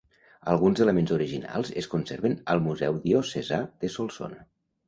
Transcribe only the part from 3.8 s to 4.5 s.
de Solsona.